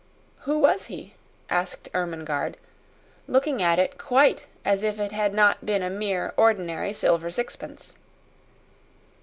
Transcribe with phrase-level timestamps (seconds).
[0.49, 1.13] "Who was he?"
[1.47, 2.57] asked Ermengarde,
[3.27, 7.95] looking at it quite as if it had not been a mere ordinary silver sixpence.